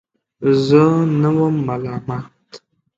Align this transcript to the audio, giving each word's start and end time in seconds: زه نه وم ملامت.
زه 0.67 0.83
نه 1.21 1.29
وم 1.35 1.55
ملامت. 1.67 2.49